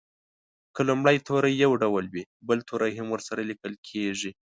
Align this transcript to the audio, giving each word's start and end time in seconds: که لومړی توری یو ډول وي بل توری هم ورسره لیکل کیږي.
که 0.75 0.81
لومړی 0.89 1.17
توری 1.27 1.53
یو 1.63 1.71
ډول 1.83 2.05
وي 2.13 2.23
بل 2.47 2.59
توری 2.69 2.91
هم 2.99 3.07
ورسره 3.11 3.41
لیکل 3.51 3.73
کیږي. 3.87 4.31